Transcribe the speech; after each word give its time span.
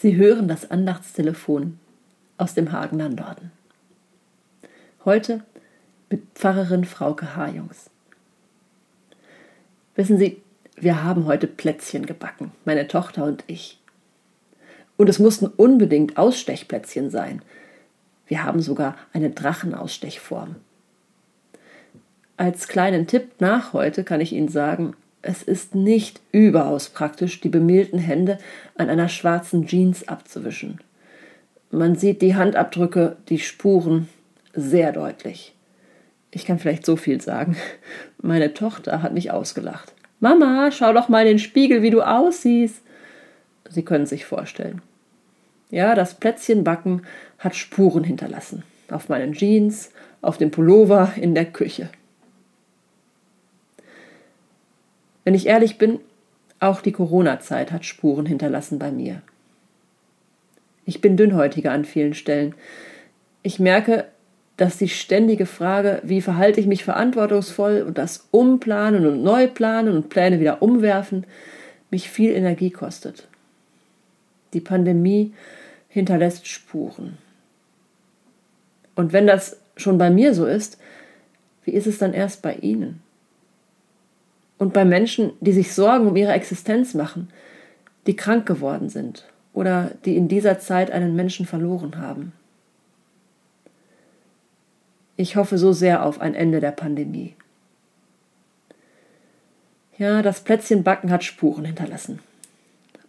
Sie 0.00 0.16
hören 0.16 0.48
das 0.48 0.70
Andachtstelefon 0.70 1.78
aus 2.38 2.54
dem 2.54 2.72
Hagener 2.72 3.10
Norden. 3.10 3.52
Heute 5.04 5.44
mit 6.08 6.22
Pfarrerin 6.34 6.86
Frauke 6.86 7.36
Hajungs. 7.36 7.90
Wissen 9.96 10.16
Sie, 10.16 10.40
wir 10.74 11.04
haben 11.04 11.26
heute 11.26 11.46
Plätzchen 11.46 12.06
gebacken, 12.06 12.52
meine 12.64 12.88
Tochter 12.88 13.26
und 13.26 13.44
ich. 13.46 13.78
Und 14.96 15.10
es 15.10 15.18
mussten 15.18 15.44
unbedingt 15.44 16.16
Ausstechplätzchen 16.16 17.10
sein. 17.10 17.42
Wir 18.26 18.42
haben 18.42 18.62
sogar 18.62 18.96
eine 19.12 19.28
Drachenausstechform. 19.28 20.56
Als 22.38 22.68
kleinen 22.68 23.06
Tipp 23.06 23.32
nach 23.38 23.74
heute 23.74 24.02
kann 24.02 24.22
ich 24.22 24.32
Ihnen 24.32 24.48
sagen, 24.48 24.96
es 25.22 25.42
ist 25.42 25.74
nicht 25.74 26.20
überaus 26.32 26.88
praktisch, 26.88 27.40
die 27.40 27.48
bemehlten 27.48 27.98
Hände 27.98 28.38
an 28.76 28.88
einer 28.88 29.08
schwarzen 29.08 29.66
Jeans 29.66 30.08
abzuwischen. 30.08 30.80
Man 31.70 31.94
sieht 31.94 32.22
die 32.22 32.34
Handabdrücke, 32.34 33.16
die 33.28 33.38
Spuren 33.38 34.08
sehr 34.54 34.92
deutlich. 34.92 35.54
Ich 36.30 36.44
kann 36.44 36.58
vielleicht 36.58 36.86
so 36.86 36.96
viel 36.96 37.20
sagen. 37.20 37.56
Meine 38.22 38.54
Tochter 38.54 39.02
hat 39.02 39.12
mich 39.12 39.30
ausgelacht. 39.30 39.92
Mama, 40.20 40.70
schau 40.70 40.92
doch 40.92 41.08
mal 41.08 41.22
in 41.22 41.28
den 41.28 41.38
Spiegel, 41.38 41.82
wie 41.82 41.90
du 41.90 42.02
aussiehst. 42.02 42.82
Sie 43.68 43.84
können 43.84 44.06
sich 44.06 44.24
vorstellen. 44.24 44.82
Ja, 45.70 45.94
das 45.94 46.14
Plätzchenbacken 46.14 47.02
hat 47.38 47.54
Spuren 47.54 48.04
hinterlassen. 48.04 48.64
Auf 48.90 49.08
meinen 49.08 49.32
Jeans, 49.32 49.92
auf 50.20 50.36
dem 50.36 50.50
Pullover, 50.50 51.12
in 51.16 51.34
der 51.34 51.46
Küche. 51.46 51.88
Wenn 55.24 55.34
ich 55.34 55.46
ehrlich 55.46 55.78
bin, 55.78 56.00
auch 56.58 56.80
die 56.80 56.92
Corona-Zeit 56.92 57.72
hat 57.72 57.84
Spuren 57.84 58.26
hinterlassen 58.26 58.78
bei 58.78 58.90
mir. 58.90 59.22
Ich 60.84 61.00
bin 61.00 61.16
dünnhäutiger 61.16 61.72
an 61.72 61.84
vielen 61.84 62.14
Stellen. 62.14 62.54
Ich 63.42 63.58
merke, 63.58 64.06
dass 64.56 64.76
die 64.76 64.88
ständige 64.88 65.46
Frage, 65.46 66.02
wie 66.04 66.20
verhalte 66.20 66.60
ich 66.60 66.66
mich 66.66 66.84
verantwortungsvoll 66.84 67.82
und 67.82 67.96
das 67.96 68.28
Umplanen 68.30 69.06
und 69.06 69.22
Neuplanen 69.22 69.94
und 69.94 70.10
Pläne 70.10 70.38
wieder 70.38 70.60
umwerfen, 70.60 71.24
mich 71.90 72.10
viel 72.10 72.32
Energie 72.32 72.70
kostet. 72.70 73.26
Die 74.52 74.60
Pandemie 74.60 75.32
hinterlässt 75.88 76.46
Spuren. 76.46 77.16
Und 78.94 79.14
wenn 79.14 79.26
das 79.26 79.58
schon 79.76 79.96
bei 79.96 80.10
mir 80.10 80.34
so 80.34 80.44
ist, 80.44 80.78
wie 81.64 81.72
ist 81.72 81.86
es 81.86 81.96
dann 81.96 82.12
erst 82.12 82.42
bei 82.42 82.54
Ihnen? 82.56 83.00
Und 84.60 84.74
bei 84.74 84.84
Menschen, 84.84 85.32
die 85.40 85.52
sich 85.52 85.74
Sorgen 85.74 86.06
um 86.06 86.14
ihre 86.16 86.32
Existenz 86.32 86.92
machen, 86.92 87.30
die 88.06 88.14
krank 88.14 88.44
geworden 88.44 88.90
sind 88.90 89.26
oder 89.54 89.92
die 90.04 90.16
in 90.16 90.28
dieser 90.28 90.58
Zeit 90.58 90.90
einen 90.90 91.16
Menschen 91.16 91.46
verloren 91.46 91.96
haben. 91.96 92.34
Ich 95.16 95.36
hoffe 95.36 95.56
so 95.56 95.72
sehr 95.72 96.04
auf 96.04 96.20
ein 96.20 96.34
Ende 96.34 96.60
der 96.60 96.72
Pandemie. 96.72 97.34
Ja, 99.96 100.20
das 100.20 100.44
Plätzchenbacken 100.44 101.10
hat 101.10 101.24
Spuren 101.24 101.64
hinterlassen. 101.64 102.18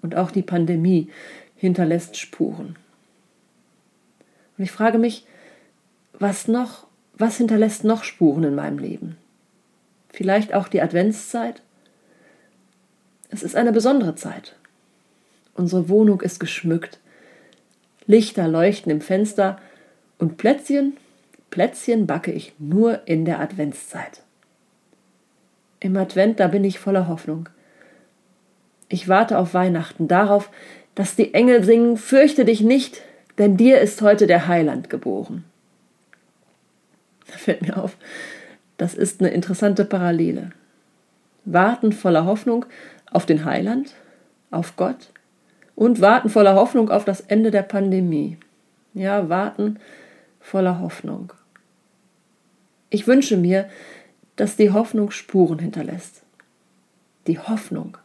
Und 0.01 0.15
auch 0.15 0.31
die 0.31 0.43
Pandemie 0.43 1.09
hinterlässt 1.57 2.15
Spuren. 2.15 2.77
Und 4.57 4.63
ich 4.63 4.71
frage 4.71 4.97
mich, 4.97 5.25
was 6.17 6.47
noch, 6.47 6.87
was 7.17 7.35
hinterlässt 7.35 7.83
noch 7.83 8.05
Spuren 8.05 8.45
in 8.45 8.55
meinem 8.55 8.77
Leben? 8.77 9.17
Vielleicht 10.11 10.53
auch 10.53 10.67
die 10.67 10.81
Adventszeit. 10.81 11.61
Es 13.29 13.43
ist 13.43 13.55
eine 13.55 13.71
besondere 13.71 14.15
Zeit. 14.15 14.55
Unsere 15.55 15.89
Wohnung 15.89 16.21
ist 16.21 16.39
geschmückt. 16.39 16.99
Lichter 18.07 18.47
leuchten 18.47 18.91
im 18.91 19.01
Fenster 19.01 19.59
und 20.17 20.37
Plätzchen, 20.37 20.97
Plätzchen 21.49 22.07
backe 22.07 22.31
ich 22.31 22.53
nur 22.59 23.07
in 23.07 23.25
der 23.25 23.39
Adventszeit. 23.39 24.21
Im 25.79 25.97
Advent, 25.97 26.39
da 26.39 26.47
bin 26.47 26.63
ich 26.63 26.79
voller 26.79 27.07
Hoffnung. 27.07 27.49
Ich 28.87 29.07
warte 29.07 29.37
auf 29.37 29.53
Weihnachten, 29.53 30.07
darauf, 30.07 30.49
dass 30.95 31.15
die 31.15 31.33
Engel 31.33 31.63
singen, 31.63 31.97
fürchte 31.97 32.45
dich 32.45 32.61
nicht, 32.61 33.01
denn 33.37 33.57
dir 33.57 33.79
ist 33.79 34.01
heute 34.01 34.27
der 34.27 34.47
Heiland 34.47 34.89
geboren. 34.89 35.43
Da 37.27 37.37
fällt 37.37 37.61
mir 37.61 37.77
auf, 37.77 37.95
das 38.81 38.95
ist 38.95 39.21
eine 39.21 39.29
interessante 39.29 39.85
Parallele. 39.85 40.49
Warten 41.45 41.91
voller 41.91 42.25
Hoffnung 42.25 42.65
auf 43.11 43.27
den 43.27 43.45
Heiland, 43.45 43.93
auf 44.49 44.75
Gott 44.75 45.11
und 45.75 46.01
warten 46.01 46.29
voller 46.29 46.55
Hoffnung 46.55 46.89
auf 46.89 47.05
das 47.05 47.21
Ende 47.21 47.51
der 47.51 47.61
Pandemie. 47.61 48.39
Ja, 48.95 49.29
warten 49.29 49.77
voller 50.39 50.79
Hoffnung. 50.79 51.31
Ich 52.89 53.05
wünsche 53.05 53.37
mir, 53.37 53.69
dass 54.35 54.55
die 54.55 54.71
Hoffnung 54.71 55.11
Spuren 55.11 55.59
hinterlässt. 55.59 56.23
Die 57.27 57.37
Hoffnung. 57.37 57.99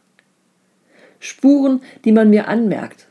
Spuren, 1.19 1.81
die 2.05 2.11
man 2.11 2.29
mir 2.29 2.47
anmerkt, 2.47 3.07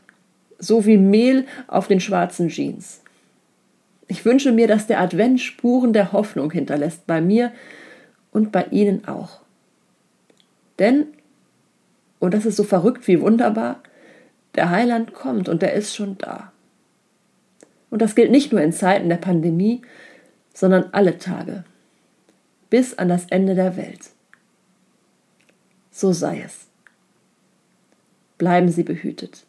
so 0.57 0.85
wie 0.85 0.95
Mehl 0.95 1.45
auf 1.67 1.89
den 1.89 1.99
schwarzen 1.99 2.47
Jeans. 2.47 3.01
Ich 4.07 4.23
wünsche 4.25 4.51
mir, 4.51 4.67
dass 4.67 4.87
der 4.87 5.01
Advent 5.01 5.41
Spuren 5.41 5.93
der 5.93 6.11
Hoffnung 6.11 6.51
hinterlässt 6.51 7.05
bei 7.07 7.21
mir 7.21 7.51
und 8.31 8.51
bei 8.51 8.65
Ihnen 8.71 9.07
auch. 9.07 9.41
Denn, 10.79 11.07
und 12.19 12.33
das 12.33 12.45
ist 12.45 12.55
so 12.55 12.63
verrückt 12.63 13.07
wie 13.07 13.21
wunderbar, 13.21 13.81
der 14.55 14.69
Heiland 14.69 15.13
kommt 15.13 15.49
und 15.49 15.61
er 15.61 15.73
ist 15.73 15.95
schon 15.95 16.17
da. 16.17 16.51
Und 17.89 18.01
das 18.01 18.15
gilt 18.15 18.31
nicht 18.31 18.51
nur 18.51 18.61
in 18.61 18.73
Zeiten 18.73 19.09
der 19.09 19.17
Pandemie, 19.17 19.81
sondern 20.53 20.89
alle 20.91 21.17
Tage, 21.17 21.63
bis 22.69 22.97
an 22.97 23.09
das 23.09 23.25
Ende 23.29 23.55
der 23.55 23.77
Welt. 23.77 24.11
So 25.91 26.13
sei 26.13 26.41
es. 26.41 26.67
Bleiben 28.37 28.69
Sie 28.69 28.83
behütet. 28.83 29.46